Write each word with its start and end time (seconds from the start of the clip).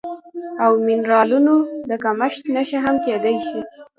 او 0.65 0.71
منرالونو 0.87 1.55
د 1.89 1.91
کمښت 2.03 2.43
نښه 2.53 2.79
هم 2.85 2.95
کیدی 3.05 3.35
شي 3.47 3.61